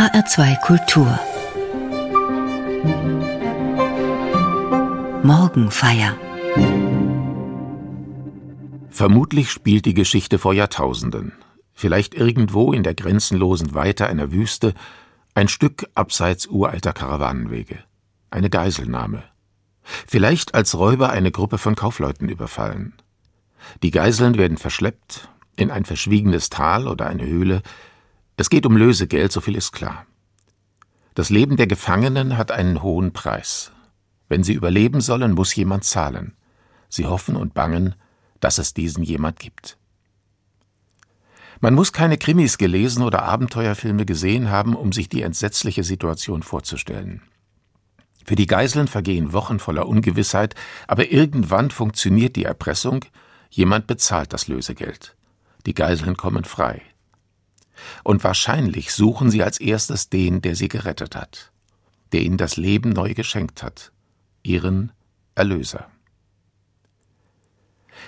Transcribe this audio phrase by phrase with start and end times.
[0.00, 1.20] HR2 Kultur
[5.22, 6.16] Morgenfeier
[8.88, 11.34] Vermutlich spielt die Geschichte vor Jahrtausenden,
[11.74, 14.72] vielleicht irgendwo in der grenzenlosen Weite einer Wüste,
[15.34, 17.80] ein Stück abseits uralter Karawanenwege,
[18.30, 19.24] eine Geiselnahme.
[19.82, 22.94] Vielleicht als Räuber eine Gruppe von Kaufleuten überfallen.
[23.82, 27.60] Die Geiseln werden verschleppt in ein verschwiegenes Tal oder eine Höhle.
[28.40, 30.06] Es geht um Lösegeld, so viel ist klar.
[31.12, 33.70] Das Leben der Gefangenen hat einen hohen Preis.
[34.30, 36.38] Wenn sie überleben sollen, muss jemand zahlen.
[36.88, 37.96] Sie hoffen und bangen,
[38.40, 39.76] dass es diesen jemand gibt.
[41.60, 47.20] Man muss keine Krimis gelesen oder Abenteuerfilme gesehen haben, um sich die entsetzliche Situation vorzustellen.
[48.24, 50.54] Für die Geiseln vergehen Wochen voller Ungewissheit,
[50.86, 53.04] aber irgendwann funktioniert die Erpressung,
[53.50, 55.14] jemand bezahlt das Lösegeld.
[55.66, 56.80] Die Geiseln kommen frei.
[58.04, 61.52] Und wahrscheinlich suchen sie als erstes den, der sie gerettet hat,
[62.12, 63.92] der ihnen das Leben neu geschenkt hat,
[64.42, 64.92] ihren
[65.34, 65.88] Erlöser.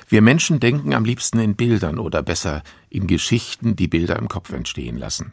[0.08, 4.52] Wir Menschen denken am liebsten in Bildern oder besser in Geschichten, die Bilder im Kopf
[4.52, 5.32] entstehen lassen.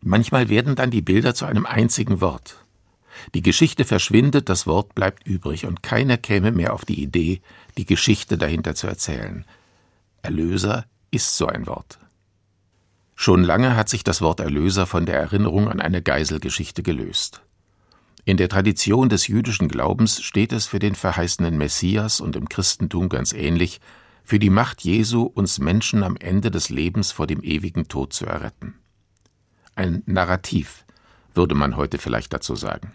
[0.00, 2.64] Manchmal werden dann die Bilder zu einem einzigen Wort.
[3.34, 7.40] Die Geschichte verschwindet, das Wort bleibt übrig und keiner käme mehr auf die Idee,
[7.78, 9.44] die Geschichte dahinter zu erzählen.
[10.20, 11.98] Erlöser ist so ein Wort.
[13.14, 17.42] Schon lange hat sich das Wort Erlöser von der Erinnerung an eine Geiselgeschichte gelöst.
[18.24, 23.08] In der Tradition des jüdischen Glaubens steht es für den verheißenen Messias und im Christentum
[23.08, 23.80] ganz ähnlich
[24.22, 28.24] für die Macht Jesu, uns Menschen am Ende des Lebens vor dem ewigen Tod zu
[28.24, 28.74] erretten.
[29.74, 30.86] Ein Narrativ,
[31.34, 32.94] würde man heute vielleicht dazu sagen.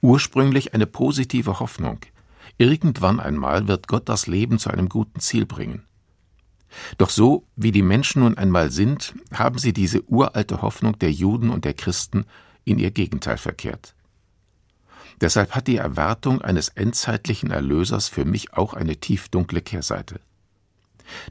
[0.00, 2.00] Ursprünglich eine positive Hoffnung.
[2.56, 5.84] Irgendwann einmal wird Gott das Leben zu einem guten Ziel bringen.
[6.98, 11.50] Doch so wie die Menschen nun einmal sind, haben sie diese uralte Hoffnung der Juden
[11.50, 12.24] und der Christen
[12.64, 13.94] in ihr Gegenteil verkehrt.
[15.20, 20.20] Deshalb hat die Erwartung eines endzeitlichen Erlösers für mich auch eine tiefdunkle Kehrseite.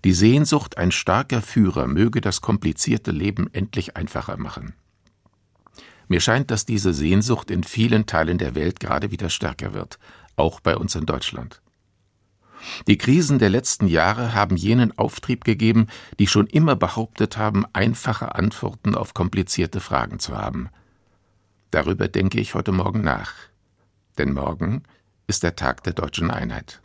[0.04, 4.74] Die Sehnsucht, ein starker Führer möge das komplizierte Leben endlich einfacher machen.
[6.08, 10.00] Mir scheint, dass diese Sehnsucht in vielen Teilen der Welt gerade wieder stärker wird,
[10.36, 11.62] auch bei uns in Deutschland.
[12.88, 15.88] Die Krisen der letzten Jahre haben jenen Auftrieb gegeben,
[16.20, 20.70] die schon immer behauptet haben, einfache Antworten auf komplizierte Fragen zu haben.
[21.72, 23.34] Darüber denke ich heute Morgen nach.
[24.18, 24.84] Denn morgen
[25.28, 26.82] ist der Tag der deutschen Einheit.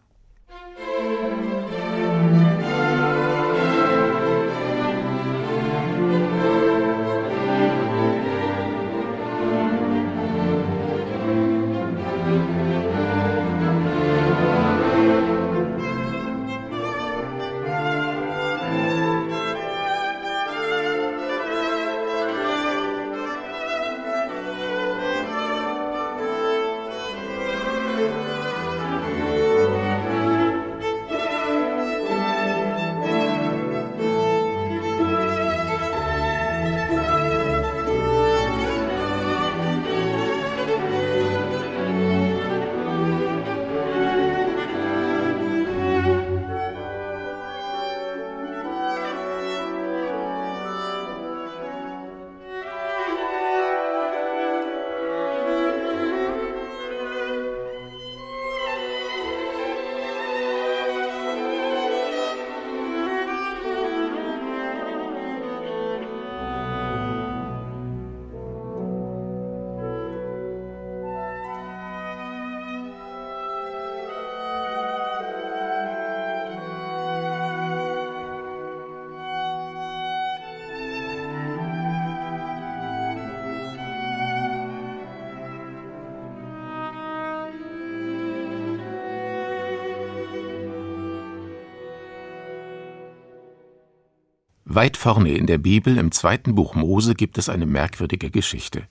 [94.74, 98.88] Weit vorne in der Bibel, im zweiten Buch Mose, gibt es eine merkwürdige Geschichte.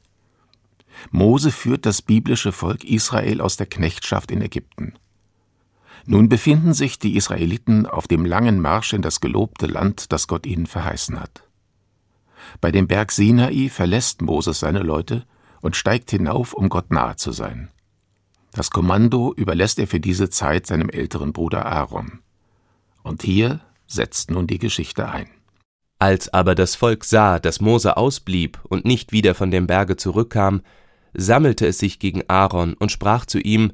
[1.10, 4.94] Mose führt das biblische Volk Israel aus der Knechtschaft in Ägypten.
[6.06, 10.45] Nun befinden sich die Israeliten auf dem langen Marsch in das gelobte Land, das Gott
[10.45, 11.48] ihnen verheißen hat.
[12.60, 15.25] Bei dem Berg Sinai verlässt Moses seine Leute
[15.62, 17.69] und steigt hinauf, um Gott nahe zu sein.
[18.51, 22.19] Das Kommando überlässt er für diese Zeit seinem älteren Bruder Aaron.
[23.01, 25.41] Und hier setzt nun die Geschichte ein.
[26.01, 30.62] Als aber das Volk sah, dass Mose ausblieb und nicht wieder von dem Berge zurückkam,
[31.13, 33.74] sammelte es sich gegen Aaron und sprach zu ihm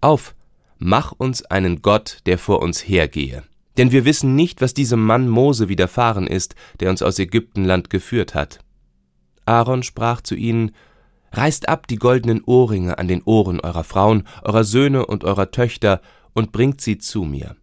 [0.00, 0.34] Auf,
[0.78, 3.42] mach uns einen Gott, der vor uns hergehe.
[3.76, 8.34] Denn wir wissen nicht, was diesem Mann Mose widerfahren ist, der uns aus Ägyptenland geführt
[8.34, 8.60] hat.
[9.44, 10.70] Aaron sprach zu ihnen,
[11.32, 16.00] Reißt ab die goldenen Ohrringe an den Ohren eurer Frauen, eurer Söhne und eurer Töchter
[16.32, 17.56] und bringt sie zu mir.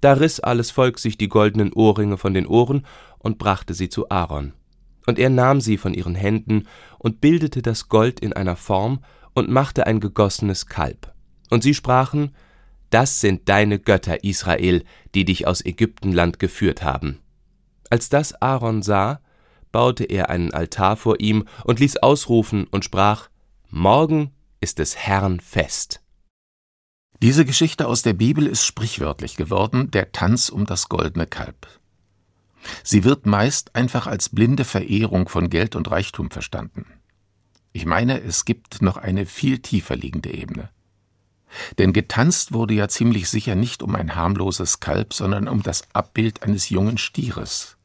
[0.00, 2.86] Da riss alles Volk sich die goldenen Ohrringe von den Ohren
[3.18, 4.52] und brachte sie zu Aaron.
[5.06, 6.66] Und er nahm sie von ihren Händen
[6.98, 9.00] und bildete das Gold in einer Form
[9.34, 11.12] und machte ein gegossenes Kalb.
[11.50, 12.34] Und sie sprachen,
[12.90, 14.84] Das sind deine Götter, Israel,
[15.14, 17.20] die dich aus Ägyptenland geführt haben.
[17.90, 19.20] Als das Aaron sah,
[19.72, 23.28] baute er einen Altar vor ihm und ließ ausrufen und sprach,
[23.70, 26.00] Morgen ist des Herrn Fest.
[27.20, 31.66] Diese Geschichte aus der Bibel ist sprichwörtlich geworden, der Tanz um das goldene Kalb.
[32.84, 36.86] Sie wird meist einfach als blinde Verehrung von Geld und Reichtum verstanden.
[37.72, 40.70] Ich meine, es gibt noch eine viel tiefer liegende Ebene.
[41.78, 46.42] Denn getanzt wurde ja ziemlich sicher nicht um ein harmloses Kalb, sondern um das Abbild
[46.42, 47.76] eines jungen Stieres.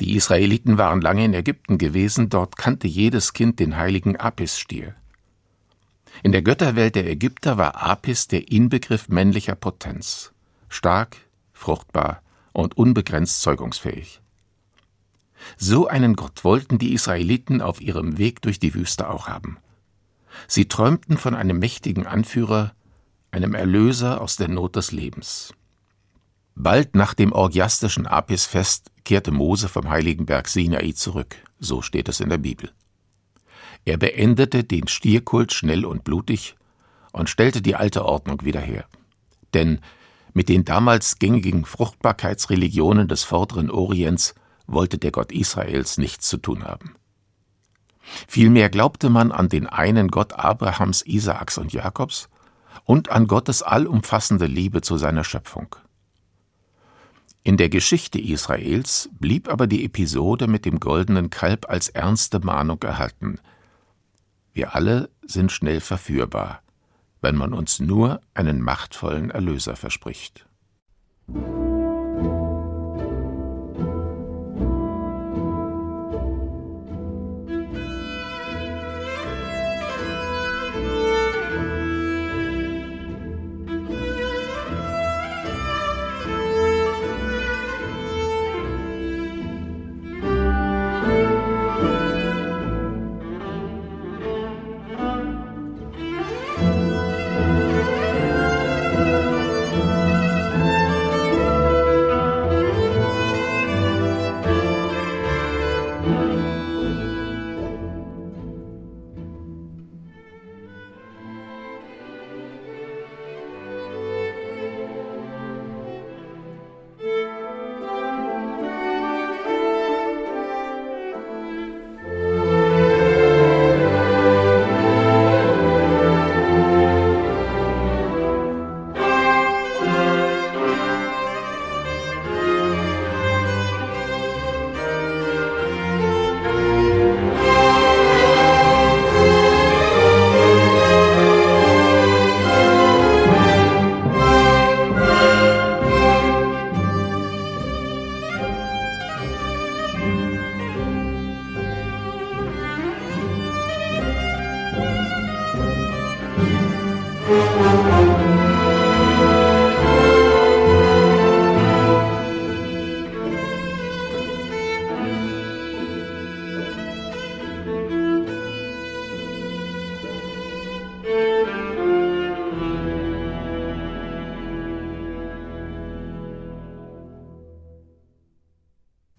[0.00, 4.96] Die Israeliten waren lange in Ägypten gewesen, dort kannte jedes Kind den heiligen Apis-Stier.
[6.22, 10.32] In der Götterwelt der Ägypter war Apis der Inbegriff männlicher Potenz,
[10.68, 11.16] stark,
[11.52, 12.22] fruchtbar
[12.52, 14.20] und unbegrenzt zeugungsfähig.
[15.56, 19.58] So einen Gott wollten die Israeliten auf ihrem Weg durch die Wüste auch haben.
[20.46, 22.72] Sie träumten von einem mächtigen Anführer,
[23.30, 25.52] einem Erlöser aus der Not des Lebens.
[26.54, 32.20] Bald nach dem orgiastischen Apisfest kehrte Mose vom heiligen Berg Sinai zurück, so steht es
[32.20, 32.70] in der Bibel.
[33.84, 36.56] Er beendete den Stierkult schnell und blutig
[37.12, 38.84] und stellte die alte Ordnung wieder her.
[39.54, 39.80] Denn
[40.34, 44.34] mit den damals gängigen Fruchtbarkeitsreligionen des vorderen Orients
[44.66, 46.94] wollte der Gott Israels nichts zu tun haben.
[48.26, 52.28] Vielmehr glaubte man an den einen Gott Abrahams, Isaaks und Jakobs
[52.84, 55.76] und an Gottes allumfassende Liebe zu seiner Schöpfung.
[57.44, 62.82] In der Geschichte Israels blieb aber die Episode mit dem goldenen Kalb als ernste Mahnung
[62.82, 63.40] erhalten.
[64.52, 66.62] Wir alle sind schnell verführbar,
[67.20, 70.46] wenn man uns nur einen machtvollen Erlöser verspricht.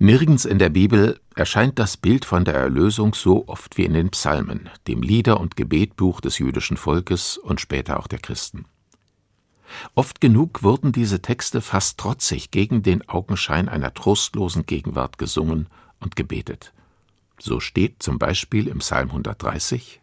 [0.04, 4.10] Nirgends in der Bibel erscheint das Bild von der Erlösung so oft wie in den
[4.10, 8.66] Psalmen, dem Lieder- und Gebetbuch des jüdischen Volkes und später auch der Christen.
[9.96, 15.68] Oft genug wurden diese Texte fast trotzig gegen den Augenschein einer trostlosen Gegenwart gesungen
[16.02, 16.74] und gebetet.
[17.40, 20.02] So steht zum Beispiel im Psalm 130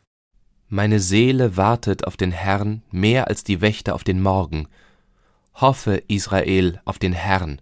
[0.70, 4.66] Meine Seele wartet auf den Herrn mehr als die Wächter auf den Morgen.
[5.52, 7.60] Hoffe, Israel, auf den Herrn,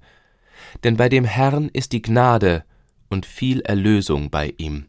[0.85, 2.65] denn bei dem Herrn ist die Gnade
[3.09, 4.87] und viel Erlösung bei ihm.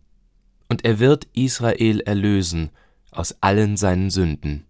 [0.67, 2.69] Und er wird Israel erlösen
[3.11, 4.65] aus allen seinen Sünden.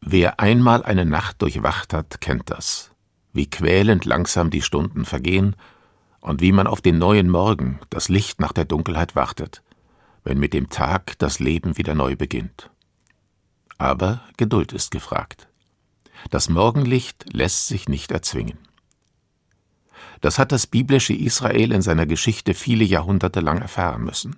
[0.00, 2.92] Wer einmal eine Nacht durchwacht hat, kennt das,
[3.32, 5.56] wie quälend langsam die Stunden vergehen
[6.20, 9.62] und wie man auf den neuen Morgen, das Licht nach der Dunkelheit wartet,
[10.24, 12.70] wenn mit dem Tag das Leben wieder neu beginnt.
[13.78, 15.48] Aber Geduld ist gefragt.
[16.30, 18.58] Das Morgenlicht lässt sich nicht erzwingen.
[20.20, 24.36] Das hat das biblische Israel in seiner Geschichte viele Jahrhunderte lang erfahren müssen.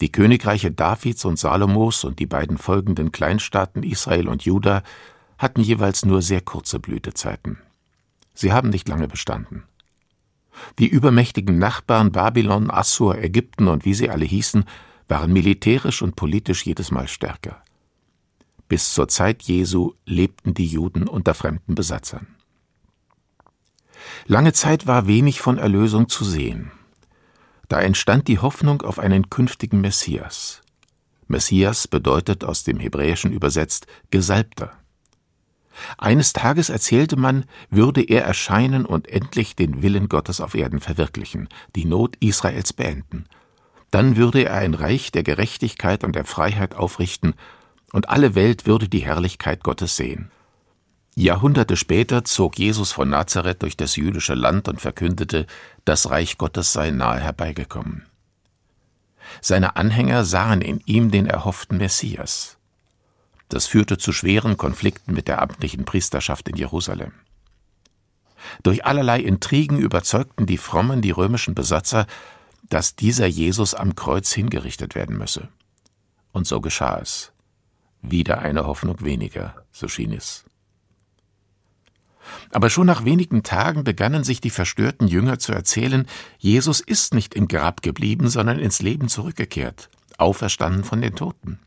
[0.00, 4.82] Die Königreiche Davids und Salomos und die beiden folgenden Kleinstaaten Israel und Juda
[5.38, 7.58] hatten jeweils nur sehr kurze Blütezeiten.
[8.34, 9.64] Sie haben nicht lange bestanden.
[10.78, 14.64] Die übermächtigen Nachbarn Babylon, Assur, Ägypten und wie sie alle hießen,
[15.08, 17.62] waren militärisch und politisch jedes Mal stärker.
[18.68, 22.26] Bis zur Zeit Jesu lebten die Juden unter fremden Besatzern.
[24.26, 26.70] Lange Zeit war wenig von Erlösung zu sehen.
[27.68, 30.62] Da entstand die Hoffnung auf einen künftigen Messias.
[31.28, 34.72] Messias bedeutet aus dem Hebräischen übersetzt Gesalbter.
[35.98, 41.48] Eines Tages erzählte man, würde er erscheinen und endlich den Willen Gottes auf Erden verwirklichen,
[41.74, 43.26] die Not Israels beenden.
[43.90, 47.34] Dann würde er ein Reich der Gerechtigkeit und der Freiheit aufrichten,
[47.92, 50.30] und alle Welt würde die Herrlichkeit Gottes sehen.
[51.18, 55.46] Jahrhunderte später zog Jesus von Nazareth durch das jüdische Land und verkündete,
[55.86, 58.04] das Reich Gottes sei nahe herbeigekommen.
[59.40, 62.58] Seine Anhänger sahen in ihm den erhofften Messias.
[63.48, 67.12] Das führte zu schweren Konflikten mit der amtlichen Priesterschaft in Jerusalem.
[68.62, 72.06] Durch allerlei Intrigen überzeugten die Frommen die römischen Besatzer,
[72.68, 75.48] dass dieser Jesus am Kreuz hingerichtet werden müsse.
[76.32, 77.32] Und so geschah es.
[78.02, 80.44] Wieder eine Hoffnung weniger, so schien es.
[82.50, 86.06] Aber schon nach wenigen Tagen begannen sich die verstörten Jünger zu erzählen,
[86.38, 91.58] Jesus ist nicht im Grab geblieben, sondern ins Leben zurückgekehrt, auferstanden von den Toten.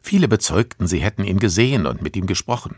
[0.00, 2.76] Viele bezeugten, sie hätten ihn gesehen und mit ihm gesprochen.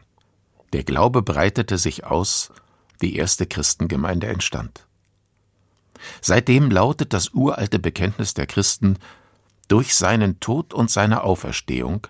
[0.72, 2.52] Der Glaube breitete sich aus,
[3.00, 4.86] die erste Christengemeinde entstand.
[6.20, 8.98] Seitdem lautet das uralte Bekenntnis der Christen,
[9.68, 12.06] durch seinen Tod und seine Auferstehung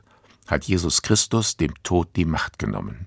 [0.47, 3.07] hat Jesus Christus dem Tod die Macht genommen.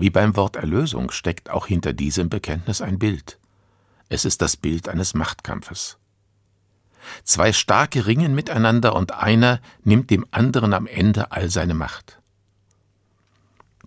[0.00, 3.38] Wie beim Wort Erlösung steckt auch hinter diesem Bekenntnis ein Bild.
[4.08, 5.98] Es ist das Bild eines Machtkampfes.
[7.22, 12.18] Zwei Starke ringen miteinander und einer nimmt dem anderen am Ende all seine Macht.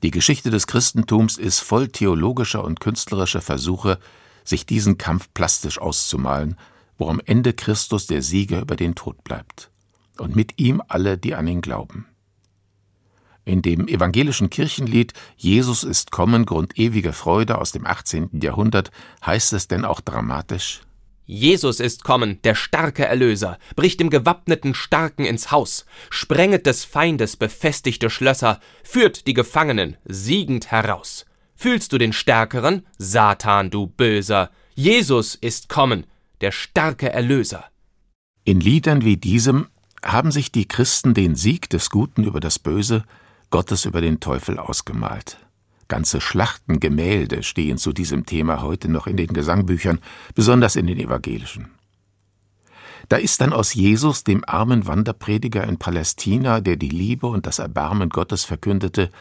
[0.03, 3.97] Die Geschichte des Christentums ist voll theologischer und künstlerischer Versuche,
[4.43, 6.57] sich diesen Kampf plastisch auszumalen,
[6.99, 9.71] wo am Ende Christus der Sieger über den Tod bleibt
[10.19, 12.05] und mit ihm alle, die an ihn glauben.
[13.45, 18.39] In dem evangelischen Kirchenlied Jesus ist kommen, Grund ewiger Freude aus dem 18.
[18.41, 18.91] Jahrhundert
[19.25, 20.81] heißt es denn auch dramatisch
[21.25, 27.37] Jesus ist kommen, der starke Erlöser, bricht dem gewappneten Starken ins Haus, sprenget des Feindes
[27.37, 31.25] befestigte Schlösser, führt die Gefangenen siegend heraus.
[31.55, 34.51] Fühlst du den Stärkeren, Satan, du Böser?
[34.75, 36.05] Jesus ist kommen,
[36.41, 37.65] der starke Erlöser.
[38.43, 39.67] In Liedern wie diesem
[40.03, 43.05] haben sich die Christen den Sieg des Guten über das Böse,
[43.53, 45.37] Gottes über den Teufel ausgemalt.
[45.87, 49.99] Ganze Schlachtengemälde stehen zu diesem Thema heute noch in den Gesangbüchern,
[50.33, 51.69] besonders in den evangelischen.
[53.09, 57.59] Da ist dann aus Jesus, dem armen Wanderprediger in Palästina, der die Liebe und das
[57.59, 59.11] Erbarmen Gottes verkündete,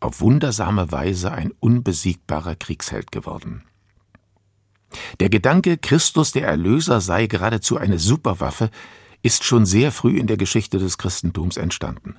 [0.00, 3.62] auf wundersame Weise ein unbesiegbarer Kriegsheld geworden.
[5.20, 8.68] Der Gedanke, Christus der Erlöser sei geradezu eine Superwaffe,
[9.22, 12.16] ist schon sehr früh in der Geschichte des Christentums entstanden.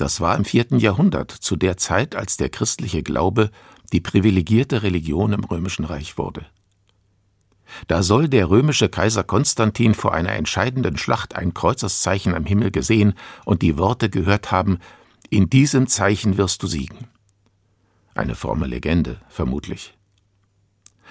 [0.00, 3.50] Das war im vierten Jahrhundert, zu der Zeit, als der christliche Glaube
[3.92, 6.46] die privilegierte Religion im römischen Reich wurde.
[7.86, 13.12] Da soll der römische Kaiser Konstantin vor einer entscheidenden Schlacht ein Kreuzeszeichen am Himmel gesehen
[13.44, 14.78] und die Worte gehört haben,
[15.28, 17.08] in diesem Zeichen wirst du siegen.
[18.14, 19.98] Eine fromme Legende, vermutlich.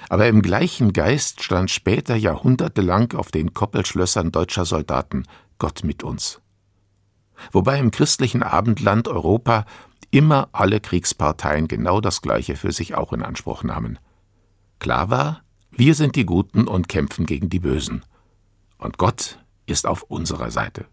[0.09, 5.25] Aber im gleichen Geist stand später jahrhundertelang auf den Koppelschlössern deutscher Soldaten
[5.59, 6.41] Gott mit uns.
[7.51, 9.65] Wobei im christlichen Abendland Europa
[10.11, 13.99] immer alle Kriegsparteien genau das Gleiche für sich auch in Anspruch nahmen.
[14.79, 15.41] Klar war,
[15.71, 18.03] wir sind die Guten und kämpfen gegen die Bösen.
[18.77, 20.85] Und Gott ist auf unserer Seite.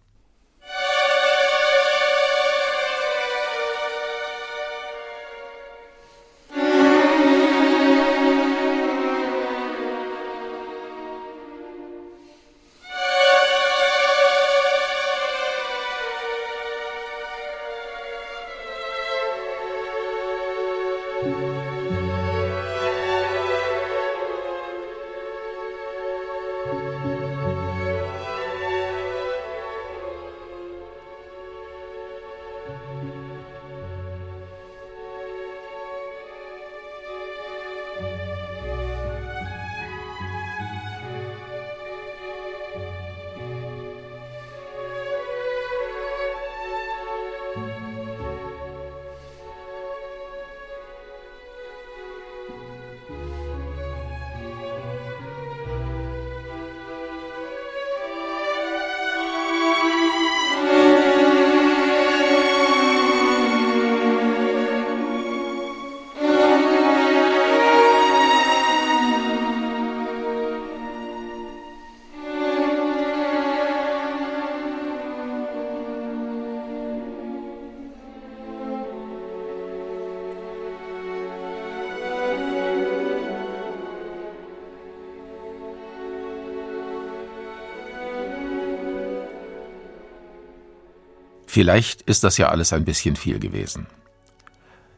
[91.56, 93.86] Vielleicht ist das ja alles ein bisschen viel gewesen.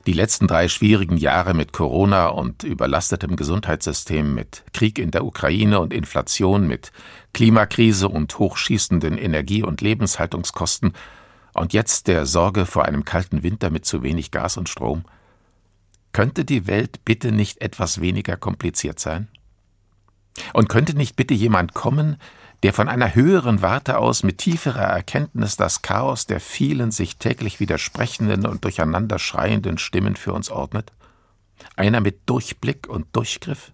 [0.06, 5.78] Die letzten drei schwierigen Jahre mit Corona und überlastetem Gesundheitssystem, mit Krieg in der Ukraine
[5.78, 6.90] und Inflation, mit
[7.32, 10.94] Klimakrise und hochschießenden Energie- und Lebenshaltungskosten
[11.54, 15.04] und jetzt der Sorge vor einem kalten Winter mit zu wenig Gas und Strom.
[16.10, 19.28] Könnte die Welt bitte nicht etwas weniger kompliziert sein?
[20.54, 22.16] Und könnte nicht bitte jemand kommen,
[22.62, 27.60] der von einer höheren Warte aus mit tieferer Erkenntnis das Chaos der vielen sich täglich
[27.60, 30.92] widersprechenden und durcheinander schreienden Stimmen für uns ordnet?
[31.76, 33.72] Einer mit Durchblick und Durchgriff,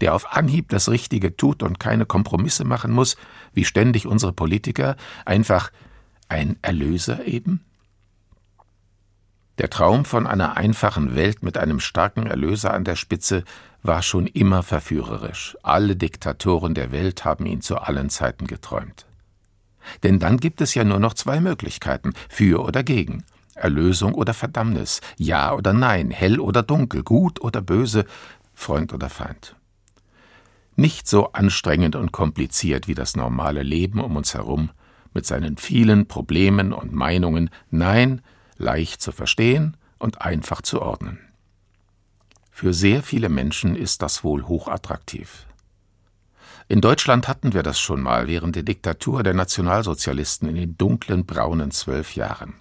[0.00, 3.16] der auf Anhieb das Richtige tut und keine Kompromisse machen muss,
[3.52, 5.70] wie ständig unsere Politiker, einfach
[6.28, 7.64] ein Erlöser eben?
[9.58, 13.44] Der Traum von einer einfachen Welt mit einem starken Erlöser an der Spitze
[13.86, 15.56] war schon immer verführerisch.
[15.62, 19.06] Alle Diktatoren der Welt haben ihn zu allen Zeiten geträumt.
[20.02, 23.24] Denn dann gibt es ja nur noch zwei Möglichkeiten, für oder gegen,
[23.54, 28.04] Erlösung oder Verdammnis, ja oder nein, hell oder dunkel, gut oder böse,
[28.54, 29.56] Freund oder Feind.
[30.74, 34.70] Nicht so anstrengend und kompliziert wie das normale Leben um uns herum,
[35.14, 38.20] mit seinen vielen Problemen und Meinungen, nein,
[38.58, 41.25] leicht zu verstehen und einfach zu ordnen.
[42.58, 45.44] Für sehr viele Menschen ist das wohl hochattraktiv.
[46.68, 51.26] In Deutschland hatten wir das schon mal während der Diktatur der Nationalsozialisten in den dunklen
[51.26, 52.54] braunen zwölf Jahren.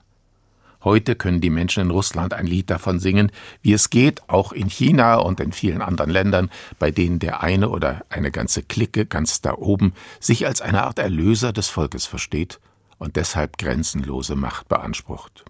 [0.83, 3.31] Heute können die Menschen in Russland ein Lied davon singen,
[3.61, 7.69] wie es geht, auch in China und in vielen anderen Ländern, bei denen der eine
[7.69, 12.59] oder eine ganze Clique ganz da oben sich als eine Art Erlöser des Volkes versteht
[12.97, 15.45] und deshalb grenzenlose Macht beansprucht.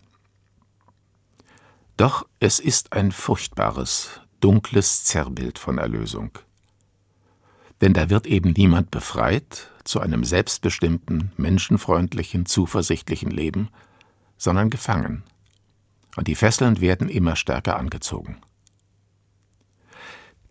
[1.97, 6.31] Doch es ist ein furchtbares, dunkles Zerrbild von Erlösung.
[7.81, 13.69] Denn da wird eben niemand befreit zu einem selbstbestimmten, menschenfreundlichen, zuversichtlichen Leben,
[14.37, 15.23] sondern gefangen.
[16.15, 18.37] Und die Fesseln werden immer stärker angezogen.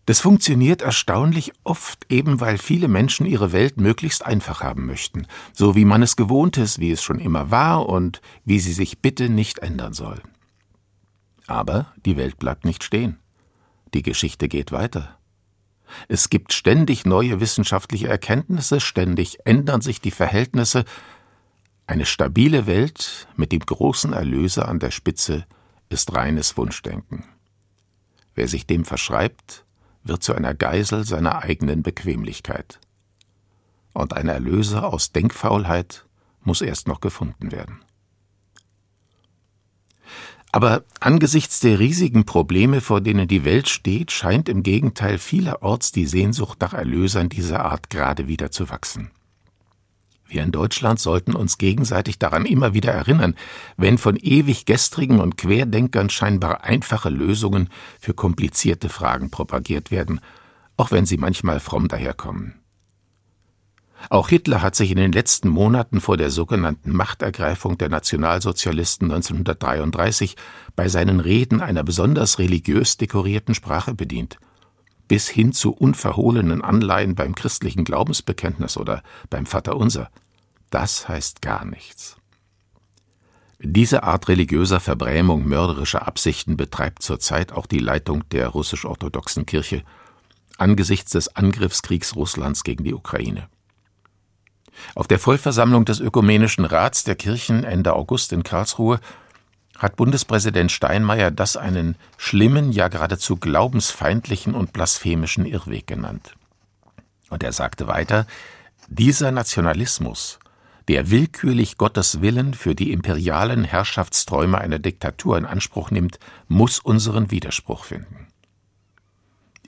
[0.05, 5.75] Das funktioniert erstaunlich oft eben, weil viele Menschen ihre Welt möglichst einfach haben möchten, so
[5.75, 9.29] wie man es gewohnt ist, wie es schon immer war und wie sie sich bitte
[9.29, 10.21] nicht ändern soll.
[11.47, 13.17] Aber die Welt bleibt nicht stehen.
[13.95, 15.17] Die Geschichte geht weiter.
[16.09, 20.83] Es gibt ständig neue wissenschaftliche Erkenntnisse, ständig ändern sich die Verhältnisse.
[21.87, 25.45] Eine stabile Welt mit dem großen Erlöser an der Spitze
[25.87, 27.23] ist reines Wunschdenken.
[28.33, 29.63] Wer sich dem verschreibt,
[30.03, 32.81] wird zu einer Geisel seiner eigenen Bequemlichkeit.
[33.93, 36.05] Und ein Erlöser aus Denkfaulheit
[36.43, 37.79] muss erst noch gefunden werden.
[40.55, 46.05] Aber angesichts der riesigen Probleme, vor denen die Welt steht, scheint im Gegenteil vielerorts die
[46.05, 49.11] Sehnsucht nach Erlösern dieser Art gerade wieder zu wachsen.
[50.29, 53.35] Wir in Deutschland sollten uns gegenseitig daran immer wieder erinnern,
[53.75, 57.67] wenn von ewig gestrigen und Querdenkern scheinbar einfache Lösungen
[57.99, 60.21] für komplizierte Fragen propagiert werden,
[60.77, 62.64] auch wenn sie manchmal fromm daherkommen.
[64.09, 70.35] Auch Hitler hat sich in den letzten Monaten vor der sogenannten Machtergreifung der Nationalsozialisten 1933
[70.75, 74.37] bei seinen Reden einer besonders religiös dekorierten Sprache bedient,
[75.07, 80.09] bis hin zu unverhohlenen Anleihen beim christlichen Glaubensbekenntnis oder beim Vaterunser.
[80.69, 82.17] Das heißt gar nichts.
[83.59, 89.83] Diese Art religiöser Verbrämung mörderischer Absichten betreibt zurzeit auch die Leitung der russisch-orthodoxen Kirche
[90.57, 93.47] angesichts des Angriffskriegs Russlands gegen die Ukraine.
[94.93, 98.99] Auf der Vollversammlung des Ökumenischen Rats der Kirchen Ende August in Karlsruhe
[99.77, 106.35] hat Bundespräsident Steinmeier das einen schlimmen, ja geradezu glaubensfeindlichen und blasphemischen Irrweg genannt.
[107.29, 108.25] Und er sagte weiter,
[108.87, 110.39] dieser Nationalismus,
[110.87, 117.31] der willkürlich Gottes Willen für die imperialen Herrschaftsträume einer Diktatur in Anspruch nimmt, muss unseren
[117.31, 118.27] Widerspruch finden.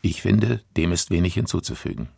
[0.02, 2.10] Ich finde, dem ist wenig hinzuzufügen.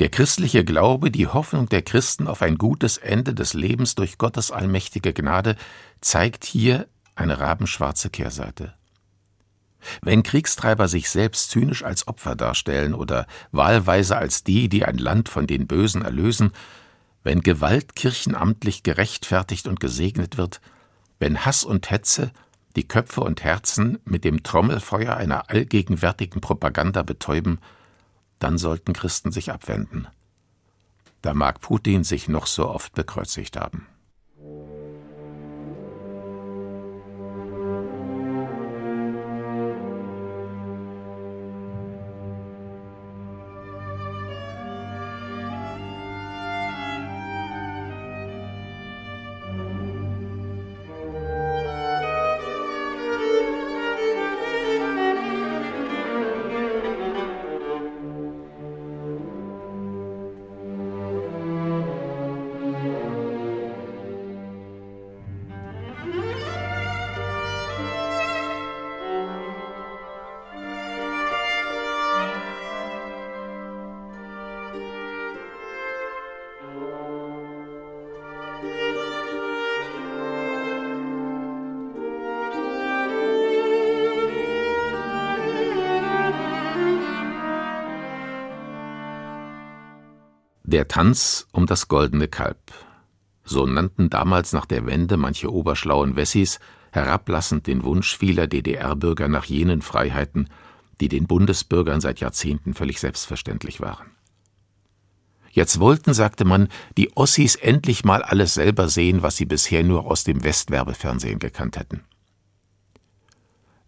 [0.00, 4.50] Der christliche Glaube, die Hoffnung der Christen auf ein gutes Ende des Lebens durch Gottes
[4.50, 5.56] allmächtige Gnade,
[6.00, 8.74] zeigt hier eine rabenschwarze Kehrseite.
[10.02, 15.28] Wenn Kriegstreiber sich selbst zynisch als Opfer darstellen oder wahlweise als die, die ein Land
[15.28, 16.52] von den Bösen erlösen,
[17.22, 20.60] wenn Gewalt kirchenamtlich gerechtfertigt und gesegnet wird,
[21.18, 22.30] wenn Hass und Hetze
[22.76, 27.58] die Köpfe und Herzen mit dem Trommelfeuer einer allgegenwärtigen Propaganda betäuben,
[28.38, 30.08] dann sollten Christen sich abwenden.
[31.22, 33.86] Da mag Putin sich noch so oft bekreuzigt haben.
[90.76, 92.58] Der Tanz um das goldene Kalb.
[93.44, 96.60] So nannten damals nach der Wende manche oberschlauen Wessis
[96.92, 100.50] herablassend den Wunsch vieler DDR-Bürger nach jenen Freiheiten,
[101.00, 104.10] die den Bundesbürgern seit Jahrzehnten völlig selbstverständlich waren.
[105.50, 110.04] Jetzt wollten, sagte man, die Ossis endlich mal alles selber sehen, was sie bisher nur
[110.04, 112.04] aus dem Westwerbefernsehen gekannt hätten.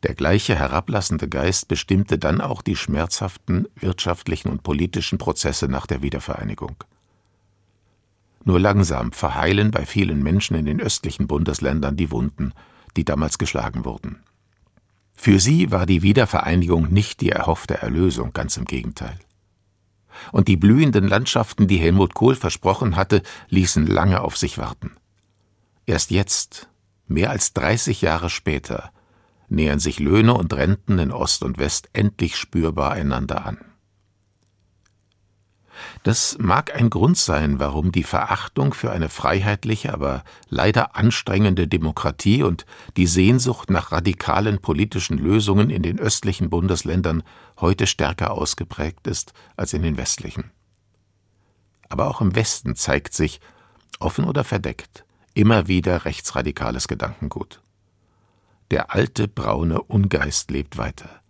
[0.04, 6.02] Der gleiche herablassende Geist bestimmte dann auch die schmerzhaften wirtschaftlichen und politischen Prozesse nach der
[6.02, 6.76] Wiedervereinigung.
[8.44, 12.52] Nur langsam verheilen bei vielen Menschen in den östlichen Bundesländern die Wunden,
[12.96, 14.20] die damals geschlagen wurden.
[15.14, 19.18] Für sie war die Wiedervereinigung nicht die erhoffte Erlösung, ganz im Gegenteil.
[20.30, 24.92] Und die blühenden Landschaften, die Helmut Kohl versprochen hatte, ließen lange auf sich warten.
[25.86, 26.68] Erst jetzt,
[27.08, 28.92] mehr als 30 Jahre später,
[29.48, 33.58] nähern sich Löhne und Renten in Ost und West endlich spürbar einander an.
[36.02, 42.42] Das mag ein Grund sein, warum die Verachtung für eine freiheitliche, aber leider anstrengende Demokratie
[42.42, 47.22] und die Sehnsucht nach radikalen politischen Lösungen in den östlichen Bundesländern
[47.60, 50.50] heute stärker ausgeprägt ist als in den westlichen.
[51.88, 53.40] Aber auch im Westen zeigt sich,
[53.98, 57.60] offen oder verdeckt, immer wieder rechtsradikales Gedankengut.
[58.70, 61.22] Der alte braune Ungeist lebt weiter.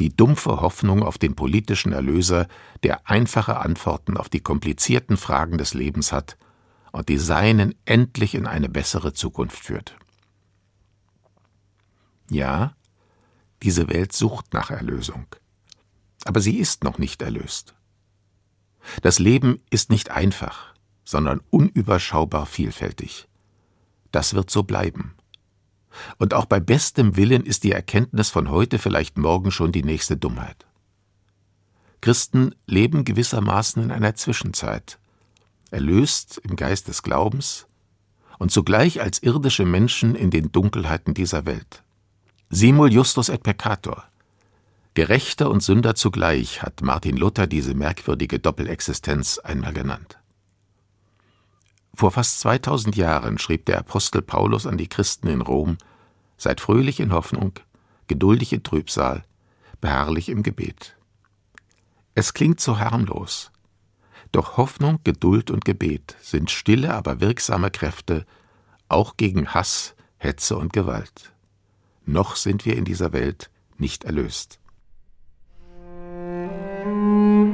[0.00, 2.48] Die dumpfe Hoffnung auf den politischen Erlöser,
[2.82, 6.36] der einfache Antworten auf die komplizierten Fragen des Lebens hat
[6.90, 9.96] und die Seinen endlich in eine bessere Zukunft führt.
[12.30, 12.74] Ja,
[13.62, 15.26] diese Welt sucht nach Erlösung.
[16.24, 17.74] Aber sie ist noch nicht erlöst.
[19.02, 23.28] Das Leben ist nicht einfach, sondern unüberschaubar vielfältig.
[24.10, 25.14] Das wird so bleiben.
[26.18, 30.16] Und auch bei bestem Willen ist die Erkenntnis von heute vielleicht morgen schon die nächste
[30.16, 30.66] Dummheit.
[32.00, 34.98] Christen leben gewissermaßen in einer Zwischenzeit,
[35.70, 37.66] erlöst im Geist des Glaubens
[38.38, 41.82] und zugleich als irdische Menschen in den Dunkelheiten dieser Welt.
[42.50, 44.04] Simul justus et peccator.
[44.92, 50.18] Gerechter und Sünder zugleich hat Martin Luther diese merkwürdige Doppelexistenz einmal genannt.
[51.94, 55.78] Vor fast 2000 Jahren schrieb der Apostel Paulus an die Christen in Rom:
[56.36, 57.52] Seid fröhlich in Hoffnung,
[58.08, 59.22] geduldig in Trübsal,
[59.80, 60.96] beharrlich im Gebet.
[62.14, 63.52] Es klingt so harmlos.
[64.32, 68.26] Doch Hoffnung, Geduld und Gebet sind stille, aber wirksame Kräfte,
[68.88, 71.32] auch gegen Hass, Hetze und Gewalt.
[72.04, 74.58] Noch sind wir in dieser Welt nicht erlöst.
[76.84, 77.53] Musik